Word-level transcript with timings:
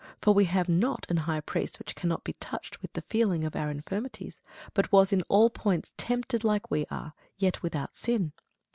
For 0.19 0.33
we 0.33 0.45
have 0.45 0.67
not 0.67 1.05
an 1.09 1.17
high 1.29 1.41
priest 1.41 1.77
which 1.77 1.93
cannot 1.93 2.23
be 2.23 2.33
touched 2.39 2.81
with 2.81 2.91
the 2.93 3.03
feeling 3.03 3.43
of 3.43 3.55
our 3.55 3.69
infirmities; 3.69 4.41
but 4.73 4.91
was 4.91 5.13
in 5.13 5.21
all 5.29 5.51
points 5.51 5.93
tempted 5.95 6.43
like 6.43 6.63
as 6.65 6.71
we 6.71 6.85
are, 6.89 7.13
yet 7.37 7.61
without 7.61 7.95
sin. 7.95 8.31